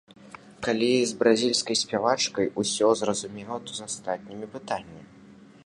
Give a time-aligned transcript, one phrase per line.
[0.67, 5.01] Калі з бразільскай спявачкай усё зразумела, то з астатнімі пытанне.